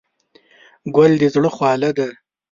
ګل 0.95 1.11
د 1.21 1.23
زړه 1.33 1.49
خواله 1.55 1.89
ده. 1.97 2.07